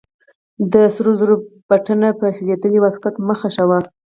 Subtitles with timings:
[0.73, 1.35] د سرو زرو
[1.69, 3.81] بټنه په شلېدلې واسکټ مه خښوئ.